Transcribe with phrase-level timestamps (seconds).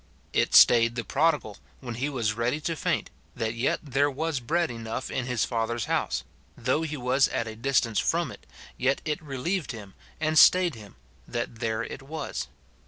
[0.33, 4.71] It staid the prodigal, when he was *ready to faint, that yet there was bread
[4.71, 6.23] enough in his father's house;
[6.57, 8.47] though he was at a dis tance from it,
[8.79, 10.95] yet it relieved him, and staid him,
[11.27, 12.47] that there it was.